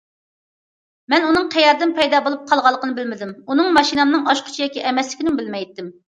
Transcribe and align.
مەن 1.13 1.25
ئۇنىڭ 1.25 1.49
قەيەردىن 1.55 1.91
پەيدا 1.99 2.21
بولۇپ 2.27 2.47
قالغانلىقىنى 2.51 2.95
بىلمىدىم، 2.99 3.33
ئۇنىڭ 3.51 3.69
ماشىنامنىڭ 3.75 4.23
ئاچقۇچى 4.31 4.63
ياكى 4.63 4.83
ئەمەسلىكىنىمۇ 4.93 5.37
بىلمەيتتىم. 5.43 5.93